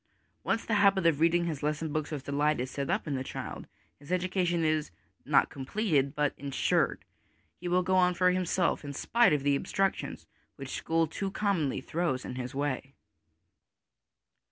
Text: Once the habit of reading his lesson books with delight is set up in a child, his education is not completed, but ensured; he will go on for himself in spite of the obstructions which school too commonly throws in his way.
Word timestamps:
Once 0.43 0.65
the 0.65 0.73
habit 0.81 1.05
of 1.05 1.19
reading 1.19 1.45
his 1.45 1.61
lesson 1.61 1.93
books 1.93 2.09
with 2.09 2.23
delight 2.23 2.59
is 2.59 2.71
set 2.71 2.89
up 2.89 3.05
in 3.07 3.15
a 3.19 3.23
child, 3.23 3.67
his 3.99 4.11
education 4.11 4.65
is 4.65 4.89
not 5.25 5.51
completed, 5.51 6.15
but 6.15 6.33
ensured; 6.39 7.05
he 7.59 7.67
will 7.67 7.83
go 7.83 7.95
on 7.95 8.15
for 8.15 8.31
himself 8.31 8.83
in 8.83 8.93
spite 8.93 9.31
of 9.31 9.43
the 9.43 9.55
obstructions 9.55 10.25
which 10.55 10.69
school 10.69 11.05
too 11.05 11.29
commonly 11.29 11.81
throws 11.81 12.25
in 12.25 12.33
his 12.33 12.55
way. 12.55 12.95